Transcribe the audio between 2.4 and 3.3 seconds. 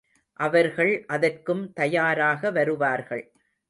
வருவார்கள்.